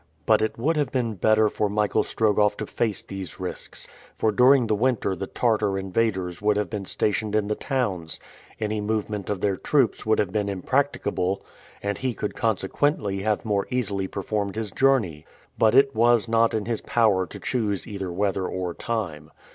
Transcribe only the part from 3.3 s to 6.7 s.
risks; for during the winter the Tartar invaders would